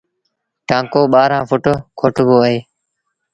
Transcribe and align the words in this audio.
ٽآنڪو 0.67 1.01
ٻآهرآن 1.13 1.43
ڦٽ 1.49 1.63
کوٽبو 1.99 2.35
اهي۔ 2.45 2.57